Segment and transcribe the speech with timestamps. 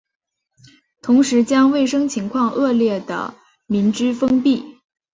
[1.03, 3.35] 同时将卫生情况恶劣的
[3.67, 4.79] 民居封闭。